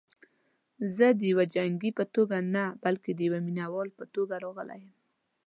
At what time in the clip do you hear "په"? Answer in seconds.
1.99-2.03, 3.99-4.03